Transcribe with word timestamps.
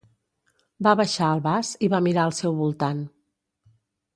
Va 0.87 0.93
baixar 1.01 1.27
el 1.37 1.43
vas 1.49 1.69
i 1.87 1.91
va 1.95 2.01
mirar 2.07 2.25
al 2.25 2.35
seu 2.41 2.59
voltant. 2.63 3.05